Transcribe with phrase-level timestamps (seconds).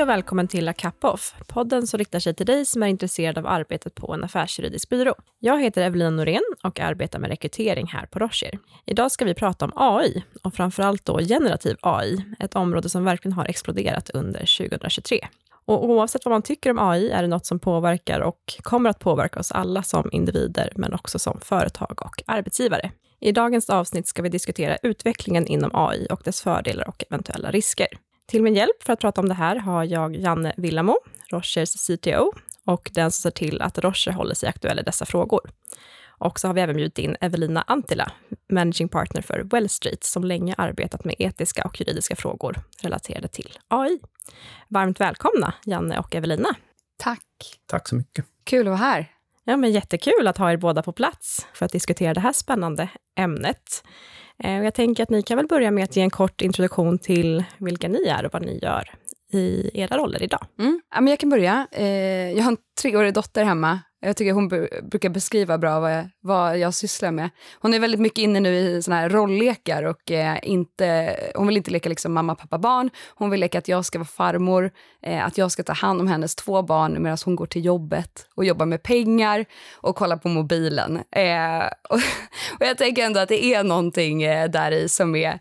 [0.00, 2.86] Hej och välkommen till A Cup Off, podden som riktar sig till dig som är
[2.86, 5.14] intresserad av arbetet på en affärsjuridisk byrå.
[5.38, 8.58] Jag heter Evelina Norén och arbetar med rekrytering här på Rocher.
[8.86, 13.32] Idag ska vi prata om AI och framförallt då generativ AI, ett område som verkligen
[13.32, 15.26] har exploderat under 2023.
[15.64, 18.98] Och oavsett vad man tycker om AI är det något som påverkar och kommer att
[18.98, 22.90] påverka oss alla som individer, men också som företag och arbetsgivare.
[23.20, 27.88] I dagens avsnitt ska vi diskutera utvecklingen inom AI och dess fördelar och eventuella risker.
[28.30, 30.98] Till min hjälp för att prata om det här har jag Janne Villamo,
[31.30, 32.32] Rochers CTO
[32.64, 35.50] och den som ser till att Rocher håller sig aktuell i dessa frågor.
[36.18, 38.12] Och så har vi även bjudit in Evelina Antila,
[38.52, 44.00] managing partner för Wellstreet, som länge arbetat med etiska och juridiska frågor relaterade till AI.
[44.68, 46.48] Varmt välkomna, Janne och Evelina.
[46.96, 47.24] Tack.
[47.66, 48.24] Tack så mycket.
[48.44, 49.19] Kul att vara här.
[49.50, 52.88] Ja, men jättekul att ha er båda på plats för att diskutera det här spännande
[53.18, 53.84] ämnet.
[54.44, 57.44] Eh, jag tänker att ni kan väl börja med att ge en kort introduktion till
[57.58, 58.90] vilka ni är och vad ni gör
[59.32, 60.46] i era roller idag.
[60.58, 60.80] Mm.
[60.94, 61.66] Ja, men jag kan börja.
[61.72, 64.48] Eh, jag har en treårig dotter hemma jag tycker hon
[64.82, 67.30] brukar beskriva bra vad jag, vad jag sysslar med.
[67.60, 71.56] Hon är väldigt mycket inne nu i såna här rolllekar och eh, inte, hon vill
[71.56, 72.90] inte leka liksom mamma, pappa, barn.
[73.14, 74.70] Hon vill leka att jag ska vara farmor,
[75.02, 78.26] eh, att jag ska ta hand om hennes två barn medan hon går till jobbet
[78.34, 80.96] och jobbar med pengar och kollar på mobilen.
[80.96, 81.96] Eh, och,
[82.60, 85.32] och, jag tänker ändå att det är någonting eh, där i som är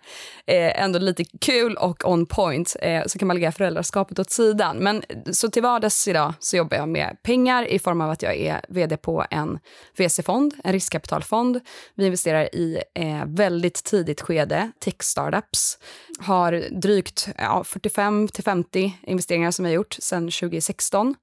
[0.45, 2.75] eh, ändå lite kul och on point.
[2.81, 4.77] Eh, så kan man lägga föräldraskapet åt sidan.
[4.77, 8.21] Men eh, så till vardags idag så jobbar jag med pengar i form av att
[8.21, 9.59] jag är är vd på en
[9.97, 11.59] VC-fond, en riskkapitalfond.
[11.95, 15.77] Vi investerar i eh, väldigt tidigt skede tech-startups.
[16.19, 21.15] Har drygt ja, 45-50 investeringar som vi har gjort sedan 2016.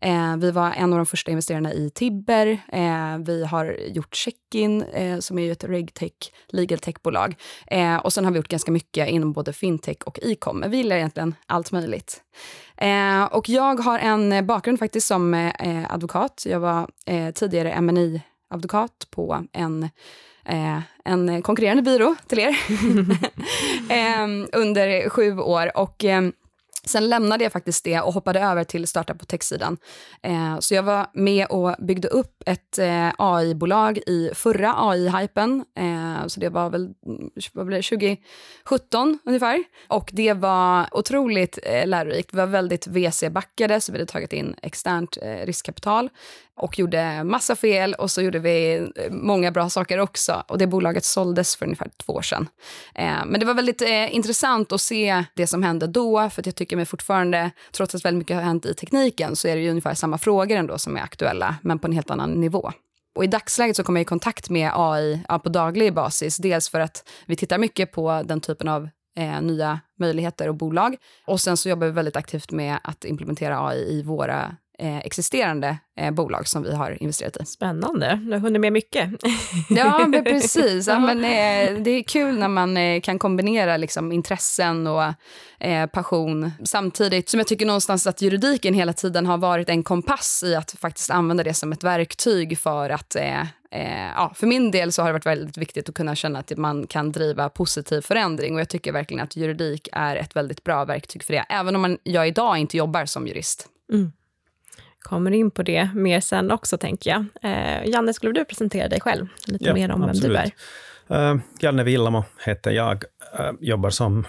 [0.00, 2.60] Eh, vi var en av de första investerarna i Tibber.
[2.72, 6.12] Eh, vi har gjort Checkin, eh, som är ett regtech,
[6.48, 7.36] legal tech-bolag.
[7.66, 10.64] Eh, och sen har vi gjort ganska mycket inom både fintech och e-com.
[10.68, 12.22] Vi gillar egentligen allt möjligt.
[12.76, 16.42] Eh, och jag har en bakgrund faktiskt som eh, advokat.
[16.46, 16.90] Jag var
[17.32, 19.88] tidigare mni advokat på en
[21.04, 22.56] en konkurrerande byrå till er
[24.56, 25.76] under sju år.
[25.76, 26.04] Och
[26.84, 29.76] Sen lämnade jag faktiskt det och hoppade över till startup på techsidan.
[30.22, 35.64] Eh, så jag var med och byggde upp ett eh, AI-bolag i förra AI-hypen.
[35.78, 38.16] Eh, så det var väl mm, vad blev det,
[38.68, 39.64] 2017 ungefär.
[39.88, 42.34] Och det var otroligt eh, lärorikt.
[42.34, 46.08] Vi var väldigt VC-backade, så vi hade tagit in externt eh, riskkapital
[46.60, 50.44] och gjorde massa fel och så gjorde vi eh, många bra saker också.
[50.48, 52.48] Och det bolaget såldes för ungefär två år sedan.
[52.94, 56.54] Eh, men det var väldigt eh, intressant att se det som hände då, för jag
[56.54, 59.70] tycker mig fortfarande, trots att väldigt mycket har hänt i tekniken, så är det ju
[59.70, 62.72] ungefär samma frågor ändå som är aktuella, men på en helt annan nivå.
[63.14, 66.36] Och I dagsläget så kommer jag i kontakt med AI ja, på daglig basis.
[66.36, 70.96] Dels för att vi tittar mycket på den typen av eh, nya möjligheter och bolag.
[71.26, 75.78] Och sen så jobbar vi väldigt aktivt med att implementera AI i våra eh, existerande
[75.96, 77.44] eh, bolag som vi har investerat i.
[77.46, 79.10] Spännande, du har hunnit med mycket.
[79.70, 80.88] ja, men precis.
[80.88, 85.02] Ja, men, eh, det är kul när man eh, kan kombinera liksom, intressen och
[85.60, 90.42] eh, passion samtidigt som jag tycker någonstans att juridiken hela tiden har varit en kompass
[90.46, 94.70] i att faktiskt använda det som ett verktyg för att eh, Eh, ja, för min
[94.70, 98.00] del så har det varit väldigt viktigt att kunna känna att man kan driva positiv
[98.00, 101.76] förändring och jag tycker verkligen att juridik är ett väldigt bra verktyg för det, även
[101.76, 103.68] om man, jag idag inte jobbar som jurist.
[103.92, 104.12] Mm
[105.02, 107.24] kommer in på det mer sen också, tänker jag.
[107.42, 110.38] Eh, Janne, skulle du presentera dig själv lite ja, mer om absolut.
[110.38, 110.50] vem
[111.08, 111.32] du är?
[111.32, 113.04] Uh, Janne Villamo heter jag,
[113.40, 114.26] uh, jobbar som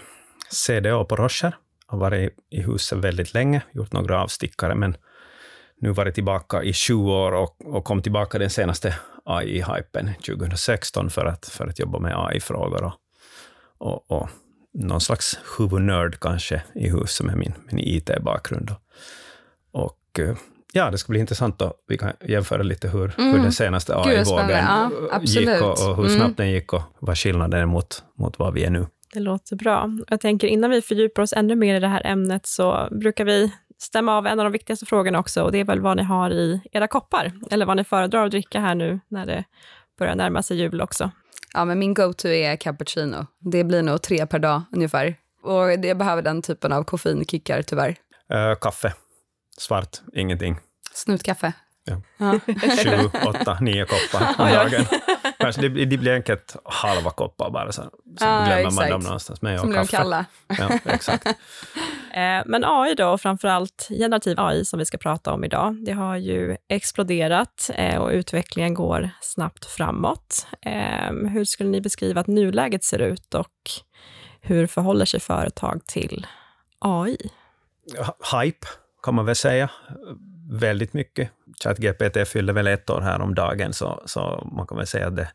[0.50, 1.56] CDO på Rocher.
[1.86, 4.96] Har varit i huset väldigt länge, gjort några avstickare, men
[5.80, 8.94] nu varit tillbaka i sju år och, och kom tillbaka den senaste
[9.24, 12.94] AI-hypen 2016 för att, för att jobba med AI-frågor och,
[13.78, 14.28] och, och
[14.74, 18.70] någon slags huvudnörd kanske i huset med min, min IT-bakgrund.
[18.70, 20.20] Och, och
[20.74, 23.32] Ja, det ska bli intressant att vi kan jämföra lite hur, mm.
[23.32, 26.34] hur den senaste AI-vågen ja, gick och, och, hur snabbt mm.
[26.36, 28.86] den gick och vad skillnaden är mot, mot vad vi är nu.
[29.12, 29.90] Det låter bra.
[30.08, 33.52] Jag tänker innan vi fördjupar oss ännu mer i det här ämnet så brukar vi
[33.78, 36.30] stämma av en av de viktigaste frågorna också och det är väl vad ni har
[36.30, 39.44] i era koppar, eller vad ni föredrar att dricka här nu när det
[39.98, 41.10] börjar närma sig jul också.
[41.54, 43.26] Ja, men min go-to är cappuccino.
[43.40, 45.16] Det blir nog tre per dag ungefär.
[45.42, 47.96] Och jag behöver den typen av koffeinkickar tyvärr.
[48.34, 48.92] Uh, kaffe
[49.58, 50.56] svart, ingenting.
[50.94, 51.52] Snutkaffe.
[51.84, 52.00] Ja.
[52.18, 52.40] ja.
[52.84, 54.86] Sju, åtta, nio koppar om dagen.
[55.38, 58.74] Kanske det, det blir enkelt halva koppar bara, så, så ja, glömmer exakt.
[58.74, 59.42] man dem någonstans.
[59.42, 60.24] Men jag Som de kalla.
[60.58, 61.26] Ja, exakt.
[62.14, 66.16] Eh, men AI då, framförallt generativ AI som vi ska prata om idag, det har
[66.16, 70.46] ju exploderat eh, och utvecklingen går snabbt framåt.
[70.60, 73.70] Eh, hur skulle ni beskriva att nuläget ser ut och
[74.40, 76.26] hur förhåller sig företag till
[76.78, 77.16] AI?
[78.32, 78.66] hype,
[79.02, 79.70] kan man väl säga.
[80.50, 81.30] Väldigt mycket.
[81.64, 85.16] ChatGPT fyllde väl ett år här om dagen, så, så man kan väl säga att
[85.16, 85.28] det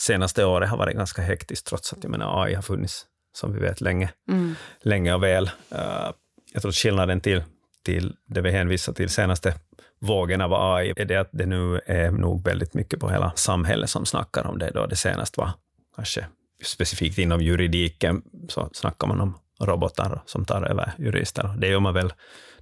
[0.00, 3.60] senaste året har varit ganska hektiskt, trots att jag menar, AI har funnits, som vi
[3.60, 4.54] vet, länge, mm.
[4.80, 5.50] länge och väl.
[5.72, 6.10] Uh,
[6.52, 7.42] jag tror skillnaden till,
[7.84, 9.54] till det vi hänvisar till senaste
[10.00, 13.90] vågen av AI är det att det nu är nog väldigt mycket på hela samhället
[13.90, 14.70] som snackar om det.
[14.70, 15.50] Då det senaste var
[15.96, 16.26] kanske
[16.64, 21.54] specifikt inom juridiken, så snackar man om robotar som tar över jurister.
[21.58, 22.12] Det gör man väl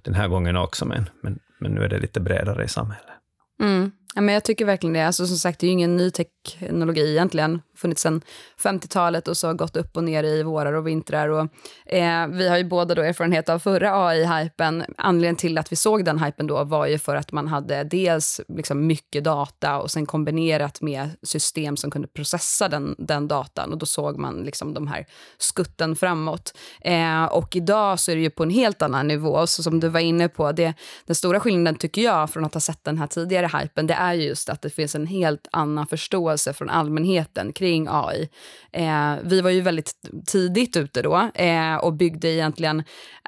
[0.03, 3.13] den här gången också, men, men, men nu är det lite bredare i samhället.
[3.61, 3.91] Mm.
[4.15, 5.07] Ja, men jag tycker verkligen det.
[5.07, 7.61] Alltså, som sagt, det är ju ingen ny teknologi egentligen.
[7.75, 8.21] Funnits sedan
[8.63, 11.29] 50-talet och så har gått upp och ner i vårar och vintrar.
[11.29, 11.47] Och,
[11.93, 14.83] eh, vi har ju båda då erfarenhet av förra AI-hypen.
[14.97, 18.41] Anledningen till att vi såg den hypen då var ju för att man hade dels
[18.47, 23.71] liksom mycket data och sen kombinerat med system som kunde processa den, den datan.
[23.71, 25.05] Och då såg man liksom de här
[25.37, 26.57] skutten framåt.
[26.81, 29.47] Eh, och idag så är det ju på en helt annan nivå.
[29.47, 30.73] Så som du var inne på, det,
[31.05, 34.13] den stora skillnaden tycker jag från att ha sett den här tidigare hypen, det är
[34.13, 38.29] just att det finns en helt annan förståelse från allmänheten kring AI.
[38.71, 39.93] Eh, vi var ju väldigt
[40.27, 42.83] tidigt ute då eh, och byggde egentligen,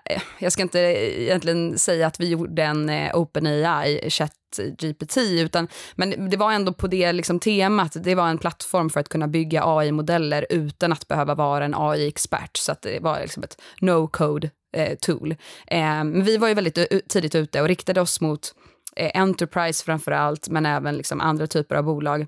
[0.06, 4.34] eh, jag ska inte egentligen säga att vi gjorde en eh, OpenAI chat
[4.78, 7.96] GPT, utan, men det var ändå på det liksom, temat.
[8.04, 12.58] Det var en plattform för att kunna bygga AI-modeller utan att behöva vara en AI-expert.
[12.58, 15.36] Så att det var liksom ett no-code eh, tool.
[15.68, 18.56] Eh, vi var ju väldigt tidigt ute och riktade oss mot
[18.96, 22.28] Eh, Enterprise framför allt, men även liksom andra typer av bolag.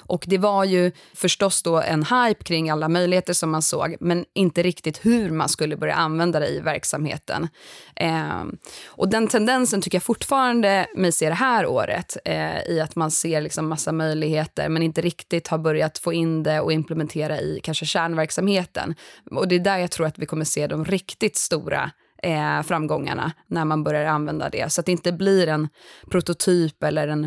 [0.00, 4.24] Och det var ju förstås då en hype kring alla möjligheter som man såg, men
[4.34, 7.48] inte riktigt hur man skulle börja använda det i verksamheten.
[7.96, 8.44] Eh,
[8.86, 13.10] och den tendensen tycker jag fortfarande mig se det här året, eh, i att man
[13.10, 17.60] ser liksom massa möjligheter, men inte riktigt har börjat få in det och implementera i
[17.62, 18.94] kanske kärnverksamheten.
[19.30, 21.90] Och det är där jag tror att vi kommer se de riktigt stora
[22.22, 24.72] eh, framgångarna när man börjar använda det.
[24.72, 25.68] Så att det inte blir en
[26.10, 27.24] prototyp eller en,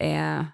[0.00, 0.44] eh,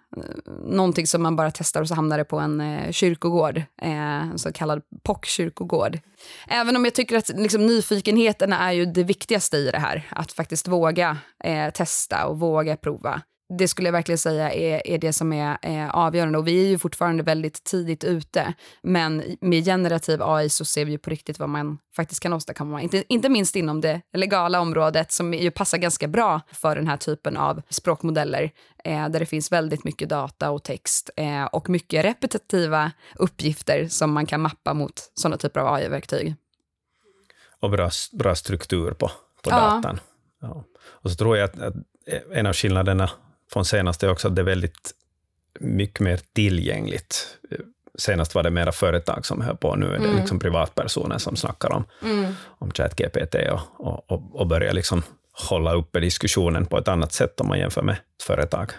[0.67, 4.39] någonting som man bara testar och så hamnar det på en eh, kyrkogård, eh, en
[4.39, 5.99] så kallad POC-kyrkogård.
[6.49, 10.33] Även om jag tycker att liksom, nyfikenheten är ju det viktigaste i det här, att
[10.33, 15.13] faktiskt våga eh, testa och våga prova det skulle jag verkligen säga är, är det
[15.13, 16.39] som är eh, avgörande.
[16.39, 18.55] Och vi är ju fortfarande väldigt tidigt ute.
[18.83, 22.83] Men med generativ AI så ser vi ju på riktigt vad man faktiskt kan åstadkomma.
[22.83, 26.97] Inte, inte minst inom det legala området som ju passar ganska bra för den här
[26.97, 28.51] typen av språkmodeller.
[28.85, 34.13] Eh, där det finns väldigt mycket data och text eh, och mycket repetitiva uppgifter som
[34.13, 36.35] man kan mappa mot sådana typer av AI-verktyg.
[37.61, 39.09] Och bra, bra struktur på,
[39.43, 39.57] på ja.
[39.57, 40.01] datan.
[40.41, 40.65] Ja.
[40.79, 41.75] Och så tror jag att, att
[42.33, 43.11] en av skillnaderna
[43.53, 44.95] från senaste också, att det är väldigt
[45.61, 47.39] mycket mer tillgängligt.
[47.99, 50.17] Senast var det mera företag som höll på, nu är det mm.
[50.17, 52.33] liksom privatpersoner som snackar om, mm.
[52.45, 53.35] om ChatGPT
[53.79, 55.03] och, och, och börjar liksom
[55.33, 58.73] hålla uppe diskussionen på ett annat sätt om man jämför med företag.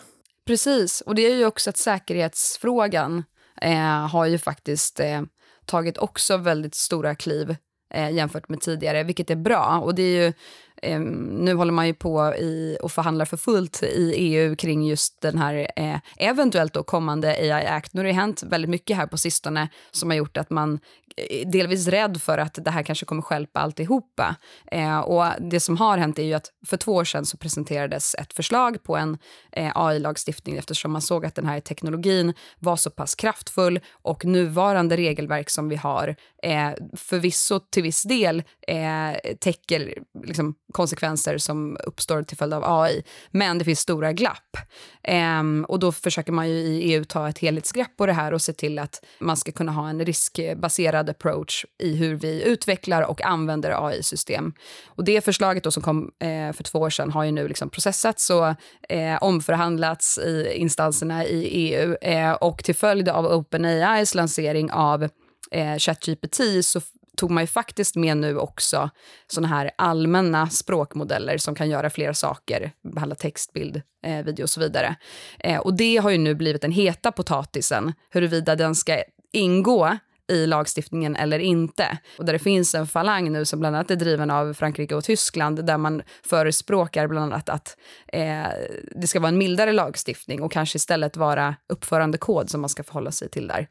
[0.48, 3.24] Precis, och det är ju också att säkerhetsfrågan
[3.62, 5.22] eh, har ju faktiskt eh,
[5.66, 7.56] tagit också väldigt stora kliv
[7.94, 9.82] eh, jämfört med tidigare, vilket är bra.
[9.84, 10.34] Och det är ju
[10.82, 15.22] Eh, nu håller man ju på i, och förhandlar för fullt i EU kring just
[15.22, 17.94] den här eh, eventuellt då kommande AI Act.
[17.94, 20.80] Nu har det hänt väldigt mycket här på sistone som har gjort att man
[21.18, 24.36] eh, delvis rädd för att det här kanske kommer skälpa alltihopa.
[24.72, 28.16] Eh, och det som har hänt är ju att för två år sedan så presenterades
[28.16, 29.18] ett förslag på en
[29.52, 34.98] eh, AI-lagstiftning eftersom man såg att den här teknologin var så pass kraftfull och nuvarande
[34.98, 42.24] regelverk som vi har eh, förvisso till viss del eh, täcker liksom, konsekvenser som uppstår
[42.24, 43.04] till följd av AI.
[43.32, 44.58] Men det finns stora glapp.
[45.04, 48.42] Ehm, och då försöker man ju i EU ta ett helhetsgrepp på det här och
[48.42, 53.22] se till att man ska kunna ha en riskbaserad approach i hur vi utvecklar och
[53.22, 54.54] använder AI-system.
[54.86, 57.70] Och det förslaget då som kom eh, för två år sedan har ju nu liksom
[57.70, 58.48] processats och
[58.90, 61.96] eh, omförhandlats i instanserna i EU.
[62.02, 65.04] Eh, och till följd av OpenAIs lansering av
[65.52, 66.82] eh, ChatGPT så
[67.18, 68.90] tog man ju faktiskt med nu också
[69.28, 74.50] såna här allmänna språkmodeller som kan göra flera saker, behandla text, bild, eh, video och
[74.50, 74.96] så vidare.
[75.40, 79.98] Eh, och det har ju nu blivit den heta potatisen, huruvida den ska ingå
[80.32, 81.98] i lagstiftningen eller inte.
[82.18, 85.04] Och där det finns en falang nu som bland annat är driven av Frankrike och
[85.04, 88.48] Tyskland där man förespråkar bland annat att eh,
[88.92, 93.12] det ska vara en mildare lagstiftning och kanske istället vara uppförandekod som man ska förhålla
[93.12, 93.68] sig till där.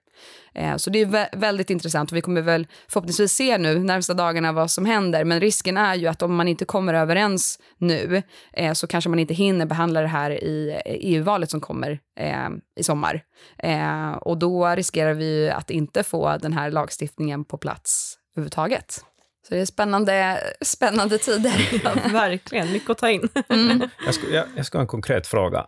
[0.54, 4.14] Eh, så det är vä väldigt intressant och vi kommer väl förhoppningsvis se nu närmsta
[4.14, 5.24] dagarna vad som händer.
[5.24, 9.18] Men risken är ju att om man inte kommer överens nu eh, så kanske man
[9.18, 13.22] inte hinner behandla det här i EU-valet som kommer eh, i sommar.
[13.58, 19.04] Eh, och då riskerar vi att inte få den här lagstiftningen på plats överhuvudtaget.
[19.48, 21.68] Så det är spännande, spännande tider.
[21.84, 23.28] Ja, verkligen, mycket att ta in.
[23.48, 23.88] Mm.
[24.04, 25.66] Jag skulle, jag, jag skulle ha en konkret fråga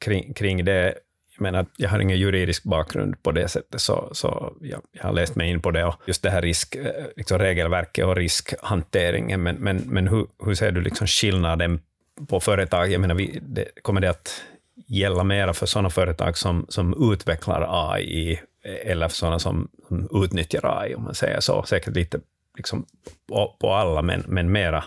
[0.00, 0.94] kring, kring det.
[1.44, 5.12] Jag att jag har ingen juridisk bakgrund på det sättet, så, så jag, jag har
[5.12, 9.42] läst mig in på det, och just det här risk, eh, liksom regelverket och riskhanteringen,
[9.42, 11.80] men, men, men hur, hur ser du liksom skillnaden
[12.28, 12.92] på företag?
[12.92, 14.42] Jag menar, vi, det, kommer det att
[14.86, 18.40] gälla mera för sådana företag som, som utvecklar AI,
[18.84, 21.62] eller för sådana som, som utnyttjar AI, om man säger så?
[21.62, 22.20] Säkert lite
[22.56, 22.86] liksom
[23.28, 24.84] på, på alla, men, men mera,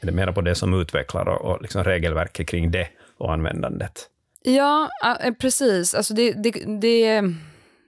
[0.00, 2.88] är det mera på det som utvecklar och, och liksom regelverket kring det
[3.18, 4.10] och användandet?
[4.48, 5.94] Ja, eh, precis.
[5.94, 6.50] Alltså det, det,
[6.80, 7.22] det,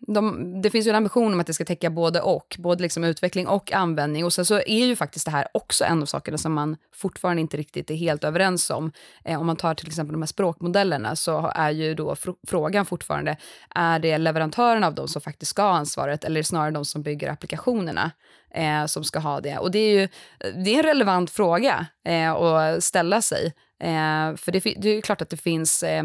[0.00, 3.04] de, det finns ju en ambition om att det ska täcka både och, både liksom
[3.04, 4.24] utveckling och användning.
[4.24, 7.40] Och sen så är ju faktiskt det här också en av sakerna som man fortfarande
[7.40, 8.92] inte riktigt är helt överens om.
[9.24, 12.86] Eh, om man tar till exempel de här språkmodellerna så är ju då fr frågan
[12.86, 13.36] fortfarande,
[13.74, 17.30] är det leverantören av dem som faktiskt ska ha ansvaret eller snarare de som bygger
[17.30, 18.10] applikationerna
[18.54, 19.58] eh, som ska ha det?
[19.58, 23.54] Och det är ju eh, det är en relevant fråga eh, att ställa sig.
[23.82, 26.04] Eh, för det, det är ju klart att det finns eh,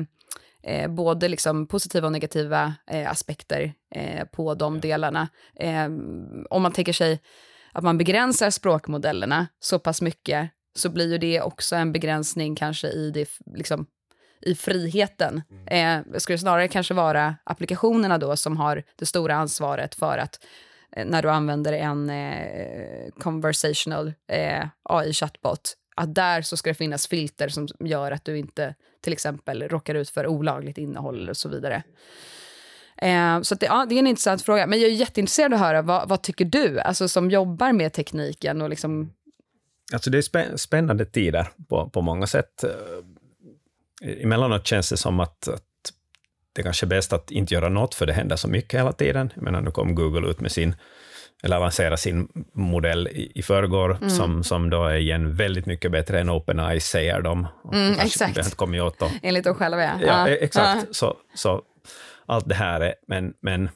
[0.64, 5.30] eh, eh, både liksom positiva och negativa eh, aspekter eh, på de delarna.
[5.60, 5.86] Eh,
[6.50, 7.22] om man tänker sig
[7.72, 12.88] att man begränsar språkmodellerna så pass mycket så blir ju det också en begränsning kanske
[12.88, 13.86] i, det, liksom,
[14.42, 15.42] i friheten.
[15.68, 20.46] Eh, det skulle snarare kanske vara applikationerna då som har det stora ansvaret för att
[20.96, 27.08] eh, när du använder en eh, conversational eh, AI-chatbot att där så ska det finnas
[27.08, 31.50] filter som gör att du inte till exempel råkar ut för olagligt innehåll och så
[31.50, 31.84] vidare.
[32.98, 34.68] Eh, så det, ja, det är en intressant fråga.
[34.68, 37.94] Men jag är jätteintresserad av att höra, vad, vad tycker du, alltså som jobbar med
[37.94, 39.14] tekniken och liksom...
[39.94, 42.64] Alltså det är spännande tider på, på många sätt.
[42.64, 45.64] Eh, emellanåt känns det som att, att
[46.54, 49.32] det kanske är bäst att inte göra något, för det händer så mycket hela tiden.
[49.36, 50.76] Jag menar, nu kom Google ut med sin
[51.44, 54.10] eller lansera sin modell i, i förrgår, mm.
[54.10, 57.48] som, som då är igen väldigt mycket bättre än OpenAI, säger de.
[57.74, 58.62] Mm, exakt.
[58.62, 59.12] åt då.
[59.24, 59.92] Enligt dem själva, ja.
[60.06, 60.84] ja e- exakt.
[60.88, 60.94] Ja.
[60.94, 61.62] Så, så
[62.26, 63.70] allt det här är, men, men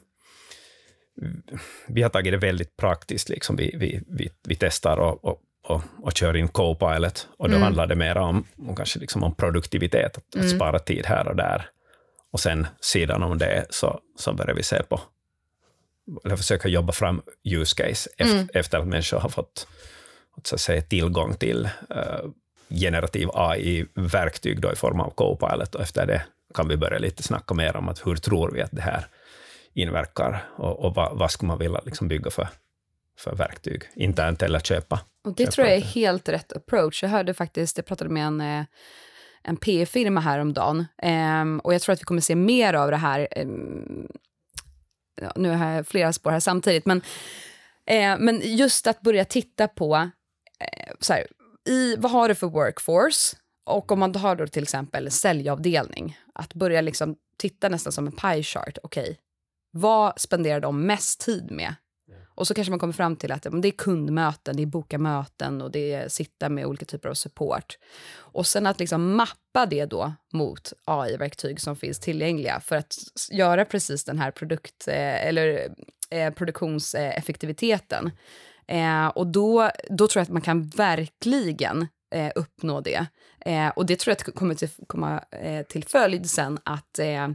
[1.88, 3.28] vi har tagit det väldigt praktiskt.
[3.28, 3.56] Liksom.
[3.56, 7.62] Vi, vi, vi, vi testar och, och, och, och kör in Copilot, och då mm.
[7.62, 10.48] handlar det mer om, om, kanske liksom om produktivitet, att, att mm.
[10.48, 11.66] spara tid här och där.
[12.32, 15.00] Och sen sidan om det så, så börjar vi se på
[16.24, 18.48] eller försöka jobba fram use case mm.
[18.54, 19.66] efter att människor har fått
[20.44, 22.30] så att säga, tillgång till uh,
[22.68, 26.22] generativ AI-verktyg i form av Copilot, och efter det
[26.54, 29.06] kan vi börja lite snacka mer om att hur tror vi att det här
[29.74, 32.48] inverkar och, och vad, vad skulle man vilja liksom bygga för,
[33.18, 35.00] för verktyg, internt eller köpa.
[35.24, 37.02] Och det köpa tror jag är helt rätt approach.
[37.02, 38.64] Jag hörde faktiskt, jag pratade med en eh,
[39.42, 40.86] en P-firma häromdagen.
[41.42, 44.08] Um, och jag tror att vi kommer se mer av det här um,
[45.36, 47.02] nu har jag flera spår här samtidigt, men,
[47.86, 49.96] eh, men just att börja titta på
[50.60, 51.26] eh, så här,
[51.68, 53.36] i, vad har du för workforce?
[53.66, 58.12] Och om man har då till exempel säljavdelning, att börja liksom titta nästan som en
[58.12, 58.78] pie chart.
[58.82, 59.16] Okej, okay,
[59.70, 61.74] vad spenderar de mest tid med?
[62.38, 65.62] Och så kanske man kommer fram till att det är kundmöten, det är boka möten
[65.62, 67.78] och det är sitta med olika typer av support.
[68.14, 72.94] Och sen att liksom mappa det då mot AI-verktyg som finns tillgängliga för att
[73.30, 75.74] göra precis den här produkt, eh, eller,
[76.10, 78.10] eh, produktionseffektiviteten.
[78.66, 83.06] Eh, och då, då tror jag att man kan verkligen eh, uppnå det.
[83.40, 87.28] Eh, och det tror jag kommer till, komma eh, till följd sen att eh,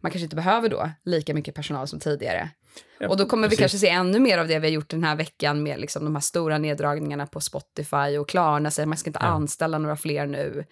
[0.00, 2.50] man kanske inte behöver då lika mycket personal som tidigare.
[2.98, 3.58] Ja, och då kommer precis.
[3.58, 6.04] vi kanske se ännu mer av det vi har gjort den här veckan med liksom
[6.04, 9.26] de här stora neddragningarna på Spotify och Klarna säger man ska inte ja.
[9.26, 10.64] anställa några fler nu.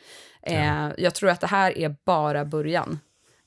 [0.42, 2.98] Eh, jag tror att det här är bara början.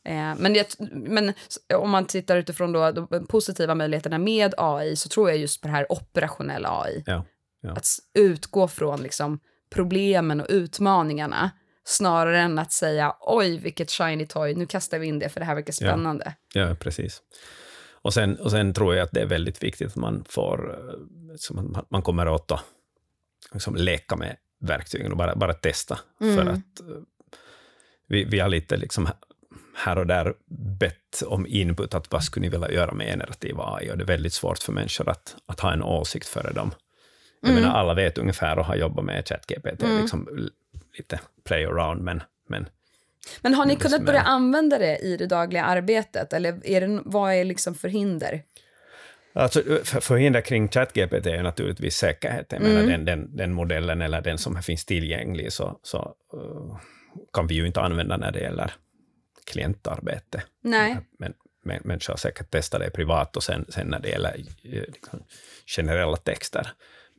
[0.05, 1.33] Eh, men, det, men
[1.75, 5.67] om man tittar utifrån då de positiva möjligheterna med AI så tror jag just på
[5.67, 7.03] det här operationella AI.
[7.05, 7.25] Ja,
[7.63, 9.39] att utgå från liksom
[9.73, 11.51] problemen och utmaningarna
[11.83, 15.45] snarare än att säga oj vilket shiny toy, nu kastar vi in det för det
[15.45, 16.33] här verkar spännande.
[16.53, 17.21] Ja, precis.
[18.01, 20.79] Och sen, och sen tror jag att det är väldigt viktigt att man får,
[21.75, 22.63] att man kommer åt att
[23.53, 25.99] liksom leka med verktygen och bara, bara testa.
[26.21, 26.35] Mm.
[26.35, 27.01] För att eh,
[28.07, 29.09] vi, vi har lite liksom
[29.75, 30.33] här och där
[30.79, 33.91] bett om input, att vad skulle ni vilja göra med generativ AI?
[33.91, 36.71] Och det är väldigt svårt för människor att, att ha en åsikt före dem.
[37.41, 37.63] Jag mm.
[37.63, 40.01] menar, alla vet ungefär och har jobbat med ChatGPT, mm.
[40.01, 40.49] liksom
[40.97, 42.69] lite play around, men, men
[43.41, 46.33] men har ni kunnat börja använda det i det dagliga arbetet?
[46.33, 48.43] Eller är det, vad är liksom förhinder?
[49.33, 52.65] Alltså, förhinder kring ChatGPT är naturligtvis säkerheten.
[52.65, 52.87] Mm.
[52.87, 56.77] den, den, den, modellen eller den som finns tillgänglig så, så uh,
[57.33, 58.73] kan vi ju inte använda när det gäller
[59.51, 60.43] klientarbete.
[60.61, 60.97] Nej.
[61.19, 65.23] Men, men människor har säkert testat det privat och sen, sen när det gäller liksom,
[65.65, 66.71] generella texter.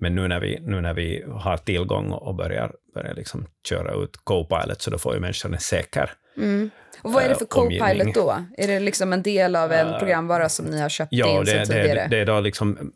[0.02, 4.16] Men nu när vi, nu när vi har tillgång och börjar, börjar liksom köra ut
[4.24, 6.70] Copilot, så då får ju människan en säker Mm.
[7.02, 7.48] Och vad är det för eh.
[7.48, 8.44] Copilot då?
[8.58, 11.46] Är det liksom en del av en programvara som ni har köpt Ja, in det,
[11.46, 12.08] sedan det, tidigare?
[12.10, 12.92] det är då liksom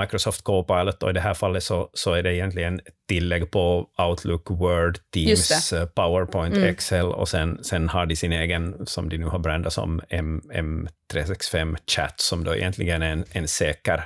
[0.00, 4.50] Microsoft Copilot och i det här fallet så, så är det egentligen tillägg på Outlook,
[4.50, 9.26] Word, Teams, eh, PowerPoint, Excel och sen, sen har de sin egen, som de nu
[9.26, 14.04] har brandat som M, M365 Chat, som då egentligen är en, en säker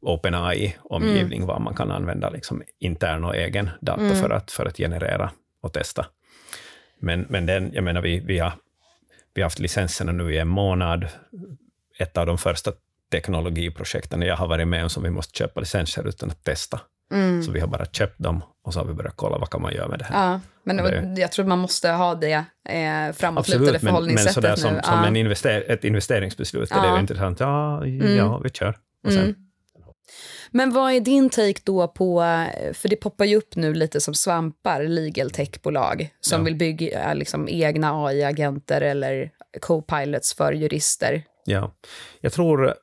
[0.00, 5.30] OpenAI-omgivning, var man kan använda liksom intern och egen data för, att, för att generera
[5.60, 6.06] och testa.
[6.98, 8.52] Men, men den, jag menar, vi, vi, har,
[9.34, 11.06] vi har haft licenserna nu i en månad.
[11.98, 12.72] Ett av de första
[13.12, 16.80] teknologiprojekten jag har varit med om som vi måste köpa licenser utan att testa.
[17.12, 17.42] Mm.
[17.42, 19.74] Så vi har bara köpt dem och så har vi börjat kolla vad kan man
[19.74, 20.30] göra med det här.
[20.32, 22.44] Ja, men det- jag tror man måste ha det eh,
[23.12, 24.56] framåtlutade Absolut, men, men förhållningssättet sådär nu.
[24.56, 25.06] som, som ja.
[25.06, 26.94] en invester, ett investeringsbeslut, är det Ja.
[26.94, 27.40] ju intressant.
[27.40, 28.16] Ja, Mm.
[28.16, 28.76] ja, vi kör.
[29.04, 29.34] Och sen, Mm.
[30.50, 32.20] Men vad är din take då på,
[32.72, 36.44] för det poppar ju upp nu lite som svampar, legal tech-bolag som Ja.
[36.44, 41.22] vill bygga liksom, egna AI-agenter eller co-pilots för jurister.
[41.44, 41.72] Ja.
[42.20, 42.74] Jag, tror,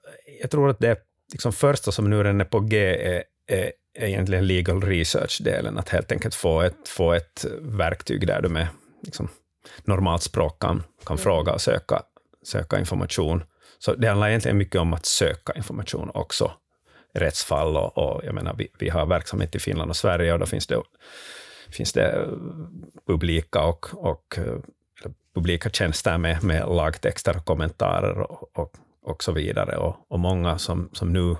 [0.41, 0.99] jag tror att det
[1.31, 2.77] liksom första som nu redan är på G
[3.15, 8.49] är, är, egentligen legal research-delen, att helt enkelt få ett, få ett verktyg där du
[8.49, 8.67] med
[9.03, 9.29] liksom,
[9.83, 12.01] normalt språk kan, kan fråga och söka,
[12.45, 13.43] söka information.
[13.79, 16.51] Så det handlar egentligen mycket om att söka information också,
[17.13, 20.45] rättsfall och, och jag menar, vi, vi har verksamhet i Finland och Sverige och då
[20.45, 20.81] finns det,
[21.69, 22.27] finns det eh,
[23.07, 24.57] publika och, och eh,
[25.35, 29.77] publika tjänster med, med lagtexter och kommentarer och, och, och så vidare.
[29.77, 31.35] Och, och många som, som nu,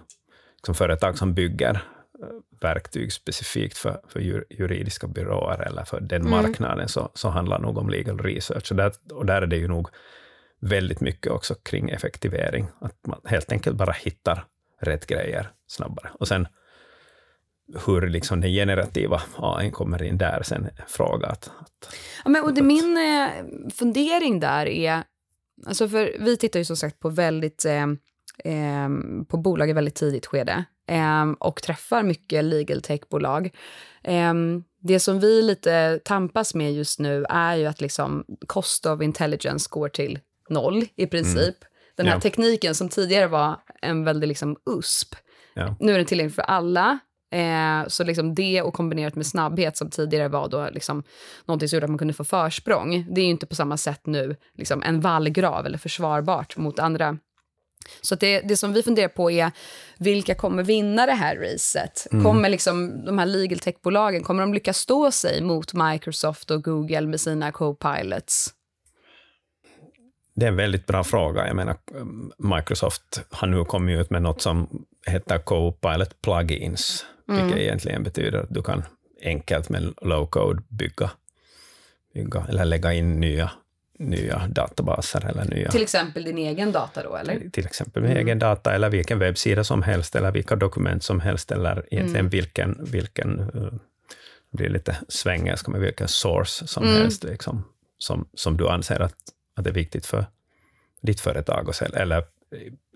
[0.66, 1.74] som företag som bygger
[2.22, 2.28] eh,
[2.62, 7.78] verktyg specifikt för, för jur, juridiska byråer eller för den marknaden, så, så handlar nog
[7.78, 8.72] om legal research.
[8.72, 9.90] Och där, och där är det ju nog
[10.60, 14.46] väldigt mycket också kring effektivering, att man helt enkelt bara hittar
[14.86, 16.12] rätt grejer snabbare.
[16.20, 16.48] Och sen
[17.86, 22.54] hur liksom den generativa AI kommer in där, sen fråga att, att Ja, men, och
[22.54, 23.30] det, min eh,
[23.74, 25.04] fundering där är,
[25.66, 27.84] alltså för vi tittar ju som sagt på väldigt, eh,
[28.54, 28.90] eh,
[29.28, 33.50] på bolag i väldigt tidigt skede eh, och träffar mycket legal tech-bolag.
[34.04, 34.34] Eh,
[34.80, 39.68] det som vi lite tampas med just nu är ju att liksom cost of intelligence
[39.72, 40.20] går till
[40.50, 41.56] noll i princip.
[41.98, 42.20] Den här Ja.
[42.22, 45.16] tekniken som tidigare var en väldigt liksom USP,
[45.54, 45.76] ja.
[45.80, 47.00] nu är den tillgänglig för alla.
[47.32, 51.04] Eh, så liksom det och kombinerat med snabbhet som tidigare var då liksom
[51.46, 53.06] någonting som gjorde att man kunde få försprång.
[53.16, 57.18] Det är inte på samma sätt nu liksom en vallgrav eller försvarbart mot andra.
[58.02, 59.52] Så det, det som vi funderar på är
[59.98, 62.08] vilka kommer vinna det här racet?
[62.24, 67.02] Kommer liksom de här legal tech-bolagen, kommer de lyckas stå sig mot Microsoft och Google
[67.02, 68.50] med sina co-pilots?
[70.36, 71.48] Det är en väldigt bra fråga.
[71.48, 71.76] Jag menar,
[72.38, 78.50] Microsoft har nu kommit ut med något som heter Copilot Plugins, vilket egentligen betyder att
[78.50, 78.84] du kan
[79.24, 81.12] enkelt med low-code bygga,
[82.14, 83.52] bygga eller lägga in nya,
[84.00, 87.50] nya databaser eller nya Till exempel din egen data då, eller?
[87.50, 91.52] till exempel med egen data eller vilken webbsida som helst eller vilka dokument som helst
[91.52, 93.74] eller egentligen vilken, vilken uh,
[94.52, 97.64] det blir lite svengelska, men vilken source som helst liksom,
[97.98, 99.16] som, som du anser att,
[99.56, 100.26] att det är viktigt för
[101.02, 102.00] ditt företag att sälja.
[102.00, 102.24] Eller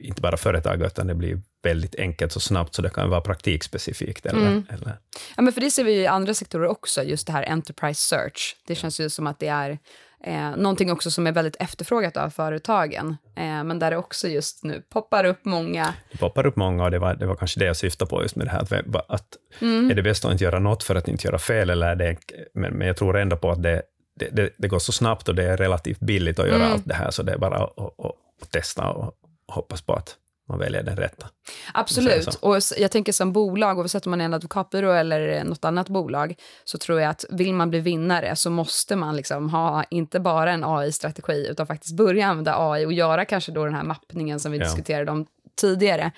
[0.01, 4.25] inte bara företag, utan det blir väldigt enkelt och snabbt, så det kan vara praktikspecifikt.
[4.25, 4.97] Eller, eller,
[5.35, 8.55] Ja, men för det ser vi i andra sektorer också, just det här enterprise search.
[8.67, 9.77] Det känns ju som att det är
[10.23, 14.63] eh, någonting också som är väldigt efterfrågat av företagen, eh, men där det också just
[14.63, 15.93] nu poppar upp många...
[16.11, 18.35] det poppar upp många, och det var, det var kanske det jag syftade på just
[18.35, 21.27] med det här, att, att är det bäst att inte göra något för att inte
[21.27, 22.17] göra fel, eller det,
[22.53, 23.81] men, men jag tror ändå på att det,
[24.19, 26.93] det, det, det går så snabbt och det är relativt billigt att göra allt det
[26.93, 27.99] här, så det är bara att, att,
[28.41, 29.13] att testa och
[29.47, 30.15] hoppas på att
[30.49, 31.27] man väljer den rätta.
[31.73, 32.35] Absolut.
[32.35, 36.35] Och jag tänker som bolag, oavsett om man är en advokatbyrå eller något annat bolag,
[36.63, 40.51] så tror jag att vill man bli vinnare så måste man liksom ha inte bara
[40.51, 44.51] en AI-strategi, utan faktiskt börja använda AI och göra kanske då den här mappningen som
[44.51, 44.63] vi Ja.
[44.63, 45.25] diskuterade om
[45.61, 46.11] tidigare.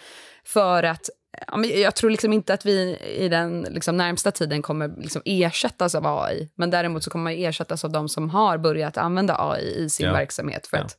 [0.53, 1.09] För att
[1.47, 5.95] ja, jag tror liksom inte att vi i den liksom närmsta tiden kommer liksom ersättas
[5.95, 9.75] av AI, men däremot så kommer man ersättas av de som har börjat använda AI
[9.83, 10.13] i sin Ja.
[10.13, 10.67] verksamhet.
[10.67, 10.83] För Ja.
[10.83, 10.97] att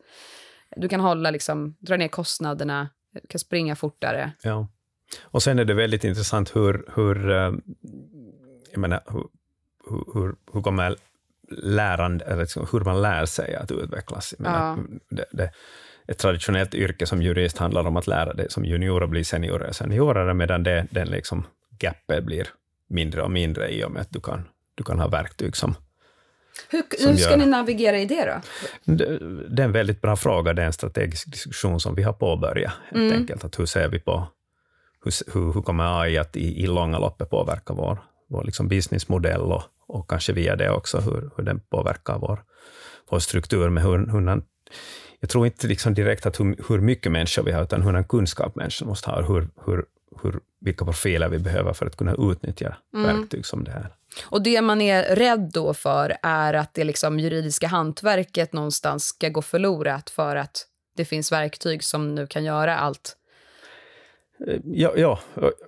[0.76, 4.32] du kan hålla, liksom, dra ner kostnaderna, du kan springa fortare.
[4.42, 4.68] Ja.
[5.22, 7.52] Och sen är det väldigt intressant hur, hur eh,
[8.72, 9.24] jag menar, hur,
[10.14, 10.96] hur- hur, kommer
[11.50, 14.34] lärande, eller liksom hur man lär sig att utvecklas.
[14.38, 14.78] Jag menar,
[15.10, 15.50] det, det,
[16.10, 19.72] ett traditionellt yrke som jurist handlar om att lära dig som junior att bli seniorer,
[19.72, 21.46] seniorer medan det, den liksom
[21.78, 22.48] gapet blir
[22.88, 25.74] mindre och mindre i och med att du kan, du kan ha verktyg som...
[26.70, 28.40] Hur, hur ska gör- ni navigera i det då?
[28.92, 29.18] Det,
[29.48, 32.72] det är en väldigt bra fråga, det är en strategisk diskussion som vi har påbörjat,
[32.90, 33.44] helt enkelt.
[33.44, 34.28] Att hur ser vi på,
[35.04, 39.40] hur, hur, hur kommer AI att i, i långa loppet påverka vår, vår liksom businessmodell
[39.40, 42.42] och, och kanske via det också hur, hur den påverkar vår,
[43.10, 43.68] vår struktur.
[43.68, 44.20] Med hur, hur
[45.20, 48.04] jag tror inte liksom direkt att hur, hur mycket människor vi har, utan hur en
[48.04, 49.84] kunskap människor måste ha, hur, hur,
[50.22, 53.16] hur, vilka profiler vi behöver för att kunna utnyttja mm.
[53.16, 53.94] verktyg som det här.
[54.24, 59.28] Och det man är rädd då för är att det liksom juridiska hantverket någonstans ska
[59.28, 63.16] gå förlorat för att det finns verktyg som nu kan göra allt
[64.64, 65.20] Ja, ja,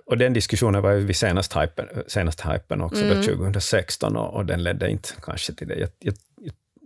[0.05, 3.17] och den diskussionen var ju vid senast hypen, senast hypen också, mm.
[3.17, 5.75] då 2016, och, och, den ledde inte kanske till det.
[5.75, 6.15] Jag, jag,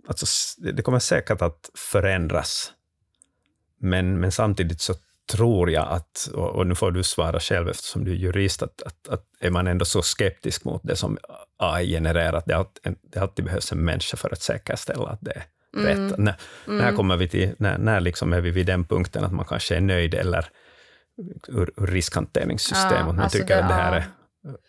[0.08, 0.26] alltså,
[0.72, 2.72] det kommer säkert att förändras,
[3.80, 4.94] men, men samtidigt så
[5.32, 8.82] tror jag att, och, och nu får du svara själv eftersom du är jurist, att,
[8.82, 11.18] att, att är man ändå så skeptisk mot det som
[11.56, 15.32] AI genererar, att det alltid, det alltid behövs en människa för att säkerställa att det
[15.32, 15.44] är
[15.76, 15.86] mm.
[15.86, 16.18] rätt.
[16.18, 16.34] När,
[16.66, 16.78] mm.
[16.78, 19.76] när, kommer vi till, när, när liksom är vi vid den punkten att man kanske
[19.76, 20.46] är nöjd, eller
[21.48, 24.04] ur, ur riskhanteringssystem, ja, man alltså tycker det, att det här är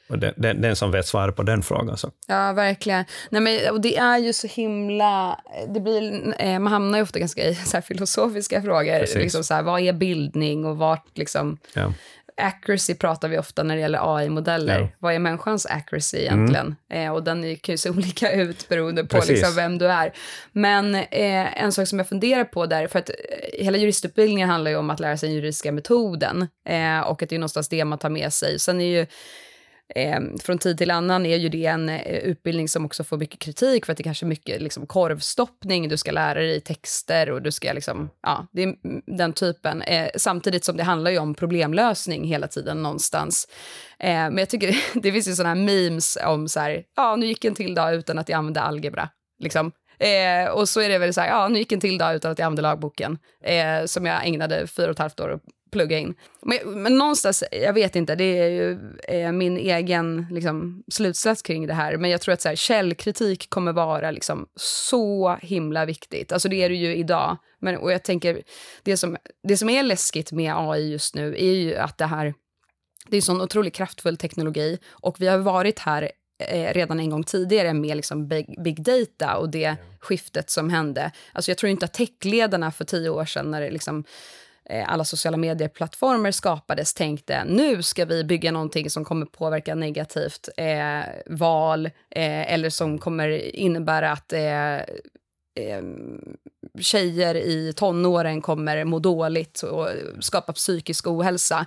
[0.10, 1.98] och den, den, den, som vet svaret på den frågan.
[1.98, 2.12] Så.
[2.28, 3.06] Ja, verkligen.
[3.30, 5.40] Nej, men, och det är ju så himla...
[5.68, 9.20] Det blir, eh, man hamnar ju ofta ganska i så filosofiska frågor.
[9.20, 11.18] Liksom så här, vad är bildning och vart...
[11.18, 11.94] Liksom, ja
[12.40, 14.80] accuracy pratar vi ofta när det gäller AI-modeller.
[14.80, 14.90] Ja.
[15.00, 16.76] Vad är människans accuracy egentligen?
[16.90, 17.08] Mm.
[17.08, 20.14] Eh, och den kan ju se olika ut beroende på liksom vem du är.
[20.52, 23.16] Men eh, en sak som jag funderar på där, för att eh,
[23.66, 27.36] hela juristutbildningen handlar ju om att lära sig den juridiska metoden eh, och att det
[27.36, 28.60] är någonstans det man tar med sig.
[28.60, 29.06] Sen är ju
[29.96, 33.40] eh, från tid till annan är ju det en eh, utbildning som också får mycket
[33.40, 37.42] kritik för att det kanske är mycket liksom, korvstoppning, du ska lära dig texter och
[37.42, 38.76] du ska liksom, ja, det är
[39.18, 39.82] den typen.
[39.82, 43.48] Eh, samtidigt som det handlar ju om problemlösning hela tiden någonstans.
[44.00, 47.26] Eh, men jag tycker det finns ju sådana här memes om så här, ja, nu
[47.26, 49.10] gick en till dag utan att jag använde algebra.
[49.40, 49.72] Liksom.
[50.00, 52.32] Eh, och så är det väl så här, ja, nu gick en till dag utan
[52.32, 55.40] att jag använde lagboken, eh, som jag ägnade fyra och ett halvt år
[55.72, 56.16] plugga in.
[56.42, 61.68] Men, men någonstans, jag vet inte, det är ju eh, min egen liksom, slutsats kring
[61.68, 61.98] det här.
[61.98, 66.32] Men jag tror att så här, källkritik kommer vara liksom, så himla viktigt.
[66.32, 67.38] Alltså det är det ju idag.
[67.60, 68.42] Men, och jag tänker,
[68.84, 72.34] det som, det som är läskigt med AI just nu är ju att det här,
[73.08, 77.24] det är sån otroligt kraftfull teknologi och vi har varit här eh, redan en gång
[77.24, 81.12] tidigare med liksom big, big, data och det skiftet som hände.
[81.34, 84.04] Alltså jag tror inte att techledarna för tio år sedan när det liksom
[84.88, 91.02] alla sociala medieplattformar skapades tänkte nu ska vi bygga någonting som kommer påverka negativt eh,
[91.26, 95.84] val eh, eller som kommer innebära att eh, eh,
[96.80, 99.88] tjejer i tonåren kommer må dåligt och
[100.20, 101.66] skapa psykisk ohälsa.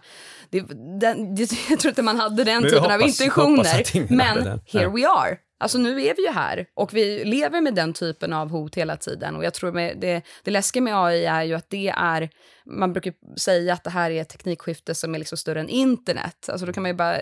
[0.50, 0.60] Det,
[1.00, 4.12] den, det, jag tror inte man hade den typen hoppas, av intentioner.
[4.16, 5.38] Men here we are.
[5.62, 8.96] Alltså nu är vi ju här och vi lever med den typen av hot hela
[8.96, 9.36] tiden.
[9.36, 12.30] Och jag tror med det, det läskiga med AI är ju att det är,
[12.64, 16.48] man brukar säga att det här är ett teknikskifte som är liksom större än internet.
[16.48, 17.18] Alltså då kan man ju bara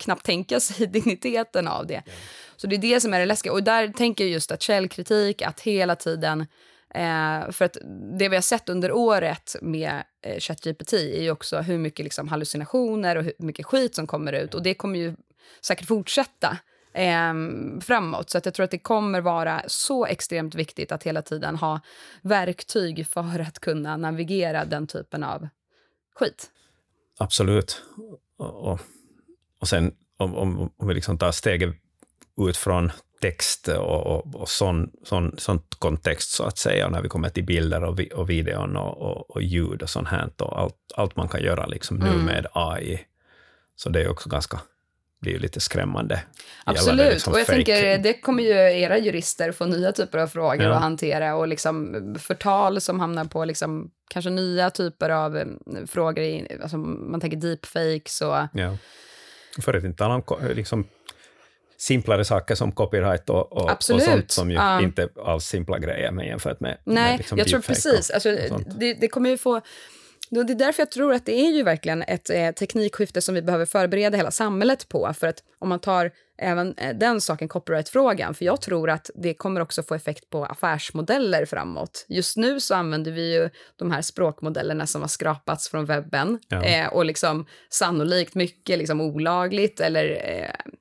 [0.00, 2.02] knappt tänka sig digniteten av det.
[2.56, 3.52] Så det är det som är det läskiga.
[3.52, 6.46] Och där tänker jag just att källkritik, att hela tiden
[6.94, 7.76] Eh, för att
[8.18, 12.28] det vi har sett under året med eh, ChatGPT är ju också hur mycket liksom,
[12.28, 14.54] hallucinationer och hur mycket skit som kommer ut.
[14.54, 15.16] Och det kommer ju
[15.60, 16.58] säkert fortsätta
[16.96, 17.34] eh,
[17.80, 18.30] framåt.
[18.30, 21.80] Så att jag tror att det kommer vara så extremt viktigt att hela tiden ha
[22.22, 25.48] verktyg för att kunna navigera den typen av
[26.14, 26.50] skit.
[27.18, 27.82] Absolut.
[28.36, 28.80] Och, och,
[29.60, 31.74] och sen om, om, om vi liksom tar steget
[32.48, 37.02] ut från text och, och, och sån, sån, sånt kontext, så att säga, och när
[37.02, 40.30] vi kommer till bilder och, vi, och videon och, och, och ljud och sånt här,
[40.38, 42.24] och allt, allt man kan göra liksom nu mm.
[42.24, 43.06] med AI.
[43.76, 44.60] Så det är också ganska
[45.20, 46.22] blir ju lite skrämmande.
[46.64, 47.56] Absolut, liksom och jag fake.
[47.56, 50.74] tänker det kommer ju era jurister få nya typer av frågor ja.
[50.74, 55.46] att hantera och liksom förtal som hamnar på liksom kanske nya typer av eh,
[55.86, 58.36] frågor, i, alltså man tänker deepfakes och...
[58.52, 58.76] Ja.
[59.62, 60.22] För att inte tala om
[60.54, 60.86] liksom,
[61.78, 64.82] simplare saker som copyright och, och, och sånt som ju ja.
[64.82, 68.10] inte alls simpla grejer med jämfört med Nej, med liksom jag tror precis.
[68.10, 68.36] Alltså,
[68.78, 69.60] det, det kommer ju få
[70.30, 73.42] det är därför jag tror att det är ju verkligen ett eh, teknikskifte som vi
[73.42, 75.12] behöver förbereda hela samhället på.
[75.14, 79.34] För att om man tar även eh, den saken, copyright-frågan, för jag tror att det
[79.34, 82.06] kommer också få effekt på affärsmodeller framåt.
[82.08, 86.64] Just nu så använder vi ju de här språkmodellerna som har skrapats från webben ja.
[86.64, 90.72] eh, och liksom sannolikt mycket liksom olagligt eller eh,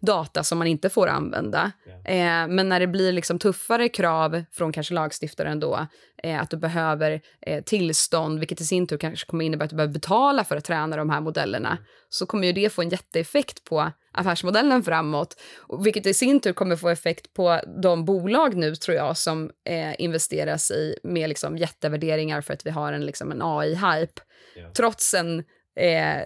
[0.00, 1.72] data som man inte får använda.
[1.86, 2.42] Yeah.
[2.44, 5.86] Eh, men när det blir liksom tuffare krav från kanske lagstiftaren då,
[6.22, 9.76] eh, att du behöver eh, tillstånd, vilket i sin tur kanske kommer innebära att du
[9.76, 11.84] behöver betala för att träna de här modellerna, mm.
[12.08, 15.40] så kommer ju det få en jätteeffekt på affärsmodellen framåt,
[15.84, 20.00] vilket i sin tur kommer få effekt på de bolag nu, tror jag, som eh,
[20.00, 24.20] investeras i med liksom jättevärderingar för att vi har en, liksom en AI-hype.
[24.56, 24.72] Yeah.
[24.72, 25.44] Trots en
[25.76, 26.22] eh,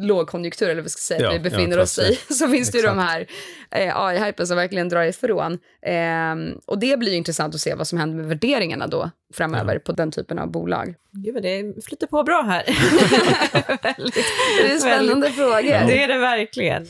[0.00, 2.78] lågkonjunktur, eller vad ska jag säga, Ja, vi befinner ja, oss i, så finns det
[2.78, 3.26] ju de här
[3.70, 5.58] eh, AI-hypen som verkligen drar ifrån.
[5.82, 6.34] Eh,
[6.66, 9.92] och det blir ju intressant att se vad som händer med värderingarna då framöver på
[9.92, 10.94] den typen av bolag.
[11.12, 12.64] Gud, vad det flyter på bra här.
[13.82, 14.14] väldigt,
[14.60, 15.62] Det är spännande frågor.
[15.62, 16.86] Det är det verkligen.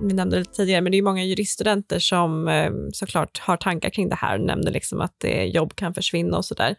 [0.00, 4.08] Vi nämnde det tidigare, men det är många juriststudenter som eh, såklart har tankar kring
[4.08, 6.76] det här, nämner liksom att eh, jobb kan försvinna och sådär.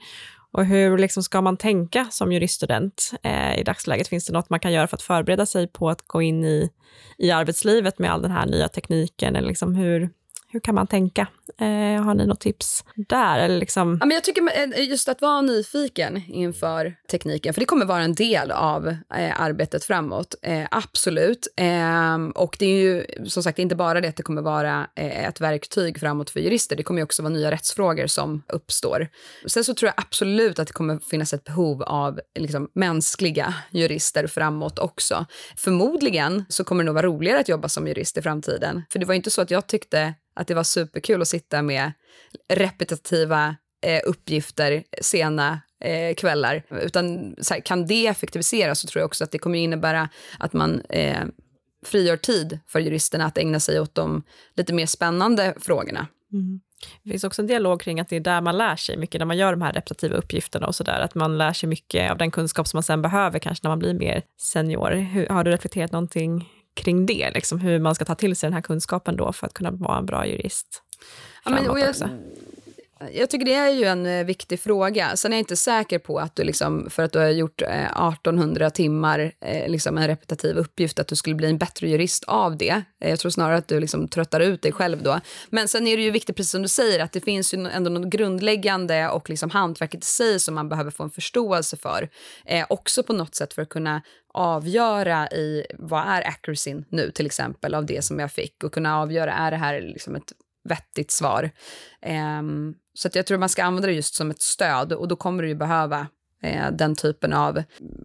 [0.52, 4.08] Och hur liksom ska man tänka som juriststudent eh, i dagsläget?
[4.08, 6.70] Finns det något man kan göra för att förbereda sig på att gå in i,
[7.18, 9.36] i arbetslivet med all den här nya tekniken?
[9.36, 10.10] Eller liksom hur,
[10.52, 11.28] hur kan man tänka?
[11.58, 13.40] Eh, har ni något tips där?
[13.40, 17.66] Eller liksom, Ja, men jag tycker eh, just att vara nyfiken inför tekniken, för det
[17.66, 20.36] kommer vara en del av eh, arbetet framåt.
[20.42, 21.48] Eh, absolut.
[21.56, 25.26] Eh, och det är ju som sagt inte bara det att det kommer vara eh,
[25.26, 26.76] ett verktyg framåt för jurister.
[26.76, 29.08] Det kommer ju också vara nya rättsfrågor som uppstår.
[29.46, 34.28] Sen så tror jag absolut att det kommer finnas ett behov av liksom, mänskliga jurister
[34.28, 35.26] framåt också.
[35.58, 38.84] Förmodligen så kommer det nog vara roligare att jobba som jurist i framtiden.
[38.92, 41.62] För det var ju inte så att jag tyckte att det var superkul att sitta
[41.62, 41.92] med
[42.54, 46.64] repetitiva eh, uppgifter sena eh, kvällar.
[46.82, 50.54] Utan så här, kan det effektiviseras så tror jag också att det kommer innebära att
[50.54, 51.26] man eh,
[51.86, 54.24] frigör tid för juristerna att ägna sig åt de
[54.56, 56.08] lite mer spännande frågorna.
[56.34, 56.60] Mm.
[57.04, 59.26] Det finns också en dialog kring att det är där man lär sig mycket, när
[59.26, 62.32] man gör de här repetitiva uppgifterna och sådär, att man lär sig mycket av den
[62.32, 64.92] kunskap som man sen behöver, kanske när man blir mer senior.
[64.92, 66.50] Hur, har du reflekterat någonting
[66.80, 69.54] kring det, liksom hur man ska ta till sig den här kunskapen då för att
[69.54, 70.84] kunna vara en bra jurist?
[71.46, 72.10] Ja, men, och jag, också?
[73.14, 75.16] jag tycker det är ju en eh, viktig fråga.
[75.16, 78.08] Sen är jag inte säker på att du, liksom, för att du har gjort eh,
[78.08, 82.58] 1800 timmar, eh, liksom en repetitiv uppgift, att du skulle bli en bättre jurist av
[82.58, 82.84] det.
[83.02, 85.20] Eh, jag tror snarare att du liksom tröttar ut dig själv då.
[85.50, 87.90] Men sen är det ju viktigt, precis som du säger, att det finns ju ändå
[87.90, 92.10] något grundläggande och liksom hantverket i sig som man behöver få en förståelse för.
[92.46, 94.02] Eh, också på något sätt för att kunna
[94.34, 99.00] avgöra i vad är accuracyn nu till exempel av det som jag fick och kunna
[99.00, 100.34] avgöra är det här liksom ett
[100.70, 101.52] vettigt svar.
[102.40, 105.16] Um, så att jag tror man ska använda det just som ett stöd och då
[105.16, 106.08] kommer du ju behöva
[106.42, 107.64] Eh, den typen av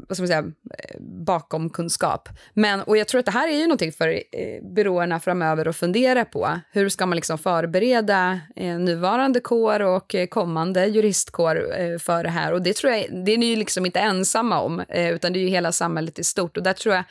[0.09, 2.29] vad ska man säga, eh, bakomkunskap.
[2.55, 5.77] Men, och jag tror att det här är ju någonting för eh, byråerna framöver att
[5.77, 6.61] fundera på.
[6.73, 12.31] Hur ska man liksom förbereda eh, nuvarande kår och eh, kommande juristkår eh, för det
[12.31, 12.53] här?
[12.53, 15.39] Och det tror jag, det är ni ju liksom inte ensamma om, eh, utan det
[15.39, 16.57] är ju hela samhället i stort.
[16.57, 17.05] Och där tror jag,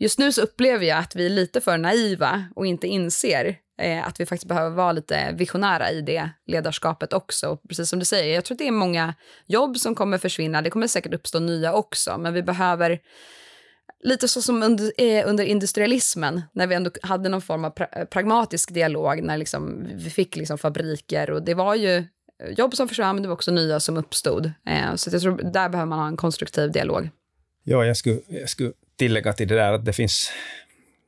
[0.00, 4.06] just nu så upplever jag att vi är lite för naiva och inte inser eh,
[4.06, 7.48] att vi faktiskt behöver vara lite visionära i det ledarskapet också.
[7.48, 9.14] Och precis som du säger, jag tror att det är många
[9.46, 10.62] jobb som kommer försvinna.
[10.62, 13.00] Det kommer säkert uppstå nya också, men vi behöver
[14.02, 17.86] Lite så som under, eh, under industrialismen, när vi ändå hade någon form av pra
[17.92, 22.04] eh, pragmatisk dialog, när liksom, vi fick liksom fabriker och det var ju eh,
[22.56, 24.52] jobb som försvann, men det var också nya som uppstod.
[24.66, 27.10] Eh, så jag tror där behöver man ha en konstruktiv dialog.
[27.64, 30.32] Ja, jag skulle, jag skulle tillägga till det där att det finns,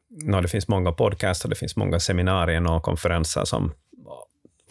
[0.09, 3.73] no, det finns många podcasts och det finns många seminarier och konferenser som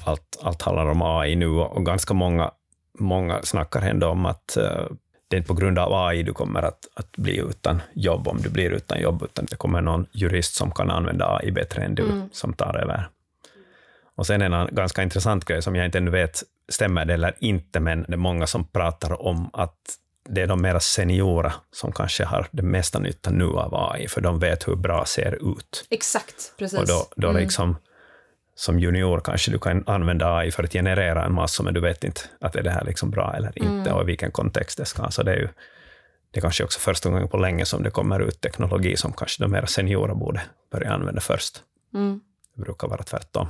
[0.03, 2.51] allt, allt handlar om AI nu och ganska många,
[2.99, 4.87] många snackar ändå om att uh,
[5.27, 8.37] det är inte på grund av AI du kommer att, att bli utan jobb om
[8.41, 11.95] du blir utan jobb, utan det kommer någon jurist som kan använda AI bättre än
[11.95, 12.29] du, Mm.
[12.33, 13.09] som tar över.
[14.15, 17.79] Och sen en ganska intressant grej som jag inte ännu vet, stämmer det eller inte,
[17.79, 22.23] men det är många som pratar om att det är de mera seniora som kanske
[22.25, 25.85] har det mesta nytta nu av AI, för de vet hur bra ser ut.
[25.89, 26.79] Exakt, precis.
[26.79, 27.41] Och då, då Mm.
[27.41, 27.77] liksom,
[28.55, 32.03] som junior kanske du kan använda AI för att generera en massa, men du vet
[32.03, 33.93] inte att är det här liksom bra eller inte, Mm.
[33.93, 35.11] och i vilken kontext det ska.
[35.11, 35.47] Så det är ju
[36.33, 39.43] det är kanske också första gången på länge som det kommer ut teknologi som kanske
[39.43, 41.61] de mera seniora borde börja använda först.
[41.93, 42.19] Mm.
[42.55, 43.47] Det brukar vara tvärtom.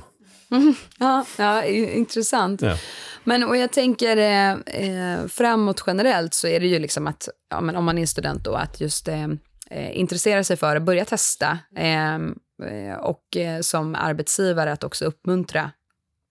[0.98, 2.62] Ja, ja i- intressant.
[2.62, 2.76] Ja.
[3.24, 7.60] Men och jag tänker eh, eh, framåt generellt så är det ju liksom att, ja,
[7.60, 9.28] men om man är student då, att just eh,
[9.70, 15.04] eh intressera sig för att börja testa ehm, eh, och eh, som arbetsgivare att också
[15.04, 15.70] uppmuntra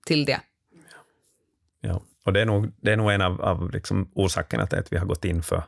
[0.05, 0.39] till det.
[1.81, 2.01] Ja.
[2.25, 4.97] Och det är nog, det är nog en av, av liksom orsakerna till att vi
[4.97, 5.63] har gått in för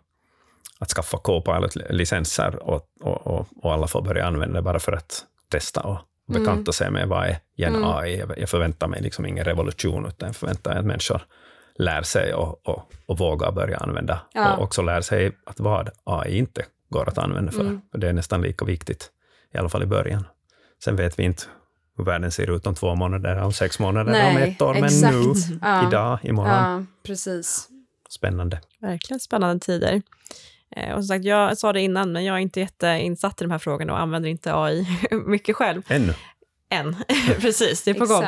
[0.79, 5.25] att skaffa Copilot-licenser och, och, och, och alla får börja använda det bara för att
[5.49, 7.89] testa och bekanta sig med vad är gen Mm.
[7.89, 8.23] AI.
[8.37, 11.21] Jag, förväntar mig liksom ingen revolution, utan jag förväntar mig att människor
[11.75, 14.21] lär sig och, och, och vågar börja använda.
[14.33, 14.55] Ja.
[14.55, 17.61] Och också lär sig att vad AI inte går att använda för.
[17.61, 17.81] Mm.
[17.91, 19.11] det är nästan lika viktigt,
[19.53, 20.25] i alla fall i början.
[20.83, 21.43] Sen vet vi inte
[21.97, 25.13] hur världen ser ut om två månader, om sex månader, om ett år, men exakt.
[25.13, 25.87] nu, Ja.
[25.87, 26.51] idag, imorgon.
[26.51, 27.67] Ja, precis.
[28.09, 28.61] Spännande.
[28.81, 30.01] Verkligen spännande tider.
[30.75, 33.51] Eh, och som sagt, jag sa det innan, men jag är inte jätteinsatt i de
[33.51, 34.87] här frågorna och använder inte AI
[35.25, 35.81] mycket själv.
[35.87, 36.13] Ännu.
[36.69, 36.95] än.
[37.41, 38.23] Precis, det är på gång.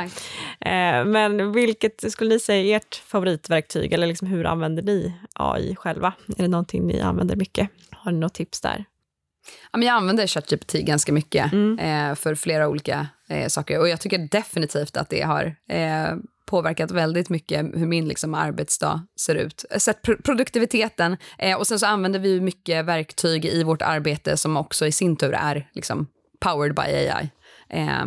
[0.60, 5.75] Eh, men vilket skulle ni säga är ert favoritverktyg, eller liksom hur använder ni AI
[5.75, 6.13] själva?
[6.38, 7.69] Är det någonting ni använder mycket?
[7.91, 8.86] Har ni något tips där?
[9.71, 11.79] Ja, men jag använder ChatGPT ganska mycket mm.
[11.79, 13.08] eh, för flera olika
[13.47, 13.79] saker.
[13.79, 15.55] Och jag tycker definitivt att det har
[16.45, 19.65] påverkat väldigt mycket hur min liksom, arbetsdag ser ut.
[19.77, 21.17] Sett pr produktiviteten.
[21.38, 25.15] Eh, och sen så använder vi mycket verktyg i vårt arbete som också i sin
[25.15, 26.08] tur är liksom,
[26.39, 27.29] powered by AI.
[27.69, 28.05] Eh,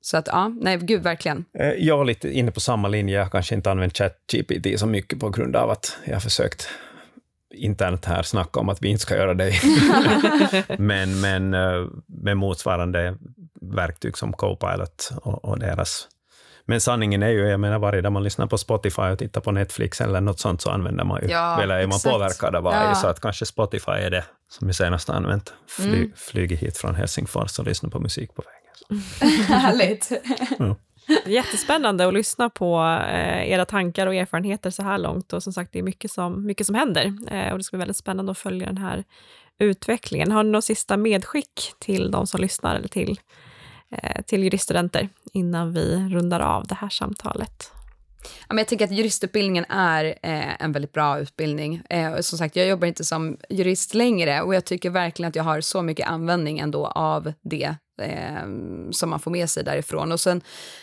[0.00, 1.44] så att ja, nej gud verkligen.
[1.58, 3.14] Eh, jag är lite inne på samma linje.
[3.14, 6.68] Jag har kanske inte använt ChatGPT så mycket på grund av att jag har försökt
[7.54, 9.52] internt här snacka om att vi inte ska göra det.
[10.78, 13.16] men, men eh, med motsvarande
[13.60, 16.08] verktyg som Copilot och, och deras
[16.64, 19.52] men sanningen är ju, jag menar varje dag man lyssnar på Spotify och tittar på
[19.52, 22.12] Netflix eller något sånt så använder man ju, ja, eller är man exakt.
[22.12, 22.94] påverkad av varje, ja.
[22.94, 25.52] så att kanske Spotify är det som jag senast har använt.
[25.66, 26.12] Fly, mm.
[26.16, 29.02] Flygit hit från Helsingfors och lyssnat på musik på vägen.
[29.48, 30.10] Härligt.
[30.58, 30.76] ja.
[31.26, 35.32] Jättespännande att lyssna på eh, era tankar och erfarenheter så här långt.
[35.32, 37.12] Och som sagt, det är mycket som, mycket som händer.
[37.30, 39.04] Eh, och det ska bli väldigt spännande att följa den här
[39.58, 40.32] utvecklingen.
[40.32, 43.20] Har ni något sista medskick till de som lyssnar eller till
[43.92, 47.70] Eh, till juriststudenter innan vi rundar av det här samtalet?
[48.22, 51.82] Ja, men jag tycker att juristutbildningen är eh, en väldigt bra utbildning.
[51.90, 55.44] Eh, som sagt, jag jobbar inte som jurist längre och jag tycker verkligen att jag
[55.44, 58.42] har så mycket användning ändå av det eh,
[58.90, 60.12] som man får med sig därifrån.
[60.12, 60.40] Och sen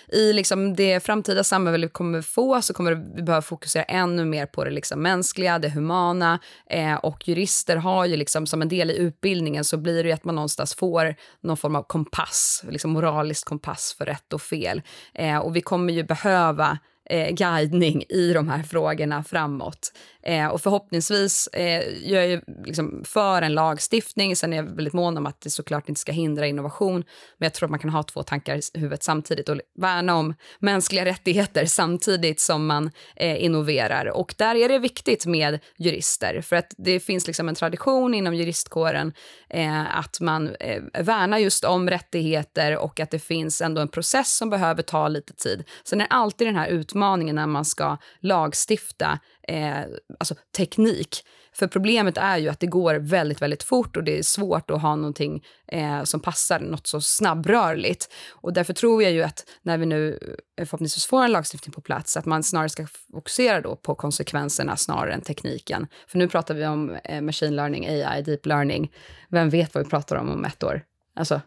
[0.07, 4.45] i liksom det framtida samhället vi kommer få så kommer vi behöva fokusera ännu mer
[4.45, 8.91] på det liksom mänskliga, det humana eh, och jurister har ju liksom som en del
[8.91, 12.91] i utbildningen så blir det ju att man någonstans får någon form av kompass, liksom
[12.91, 14.81] moraliskt kompass för rätt och fel.
[15.13, 16.77] Eh, och vi kommer ju behöva
[17.09, 19.91] eh, guidning i de här frågorna framåt.
[20.23, 25.17] Eh, och förhoppningsvis, eh, jag är liksom för en lagstiftning, sen är jag väldigt mån
[25.17, 27.03] om att det såklart inte ska hindra innovation,
[27.37, 30.35] men jag tror att man kan ha två tankar i huvudet samtidigt och värna om
[30.59, 34.05] mänskliga rättigheter samtidigt som man eh, innoverar.
[34.05, 38.35] Och där är det viktigt med jurister, för att det finns liksom en tradition inom
[38.35, 39.13] juristkåren
[39.49, 44.37] eh, att man eh, värnar just om rättigheter och att det finns ändå en process
[44.37, 45.63] som behöver ta lite tid.
[45.83, 49.81] Sen är det alltid den här utmaningen när man ska lagstifta eh,
[50.19, 51.23] alltså teknik.
[51.53, 54.81] För problemet är ju att det går väldigt, väldigt fort och det är svårt att
[54.81, 58.09] ha någonting eh, som passar, något så snabbrörligt.
[58.29, 60.19] Och därför tror jag ju att när vi nu
[60.57, 64.77] eh, förhoppningsvis får en lagstiftning på plats, att man snarare ska fokusera då på konsekvenserna
[64.77, 65.87] snarare än tekniken.
[66.07, 68.91] För nu pratar vi om eh, machine learning, AI, deep learning.
[69.29, 70.81] Vem vet vad vi pratar om om ett år?
[71.15, 71.41] Alltså,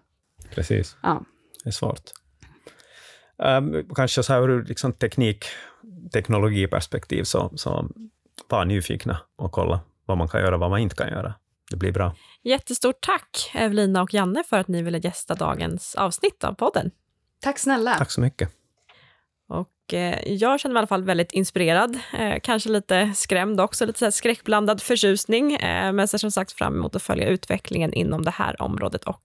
[0.50, 0.96] Precis.
[1.02, 1.24] Ja.
[1.64, 2.21] Det är svårt.
[3.44, 5.44] Um, kanske så här ur liksom teknik,
[6.12, 7.88] teknologiperspektiv, så, så
[8.48, 11.34] var nyfikna och kolla vad man kan göra och vad man inte kan göra.
[11.70, 12.14] Det blir bra.
[12.42, 16.90] Jättestort tack, Evelina och Janne, för att ni ville gästa dagens avsnitt av podden.
[17.40, 17.94] Tack snälla.
[17.94, 18.50] Tack så mycket.
[19.48, 23.86] Och eh, jag känner mig i alla fall väldigt inspirerad, eh, kanske lite skrämd också,
[23.86, 28.24] lite så skräckblandad förtjusning, eh, men ser som sagt fram emot att följa utvecklingen inom
[28.24, 29.22] det här området och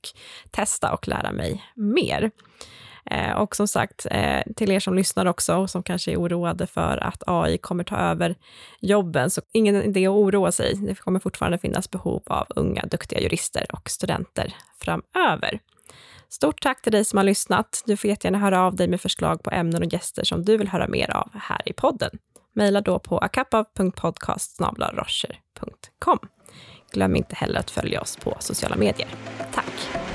[0.51, 2.31] testa och lära mig mer.
[3.11, 6.67] Eh, och som sagt, eh, till er som lyssnar också, och som kanske är oroade
[6.67, 8.35] för att AI kommer ta över
[8.79, 10.73] jobben, så ingen idé att oroa sig.
[10.75, 15.59] Det kommer fortfarande finnas behov av unga, duktiga jurister och studenter framöver.
[16.29, 17.83] Stort tack till dig som har lyssnat.
[17.85, 20.67] Du får jättegärna höra av dig med förslag på ämnen och gäster som du vill
[20.67, 22.09] höra mer av här i podden.
[22.55, 24.59] Maila då på akappa.podcast
[26.91, 29.09] Glöm inte heller att följa oss på sociala medier.
[29.53, 30.06] Tack!